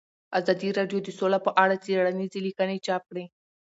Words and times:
ازادي 0.39 0.69
راډیو 0.79 0.99
د 1.03 1.09
سوله 1.19 1.39
په 1.45 1.51
اړه 1.63 1.75
څېړنیزې 1.83 2.39
لیکنې 2.47 2.77
چاپ 2.85 3.01
کړي. 3.09 3.25